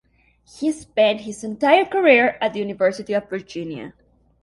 [0.43, 3.93] He spent his entire career at the University of Virginia.